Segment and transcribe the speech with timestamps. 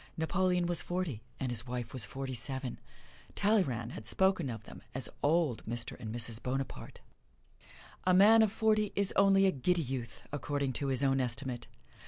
[0.17, 2.79] Napoleon was forty, and his wife was forty seven.
[3.35, 5.95] Talleyrand had spoken of them as Old Mr.
[5.99, 6.41] and Mrs.
[6.41, 7.01] Bonaparte.
[8.05, 11.67] A man of forty is only a giddy youth, according to his own estimate.